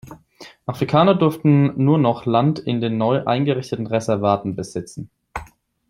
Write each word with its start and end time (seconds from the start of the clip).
Afrikaner 0.65 1.13
durften 1.13 1.73
nur 1.77 1.99
noch 1.99 2.25
Land 2.25 2.57
in 2.57 2.81
den 2.81 2.97
neu 2.97 3.23
eingerichteten 3.27 3.85
Reservaten 3.85 4.55
besitzen. 4.55 5.11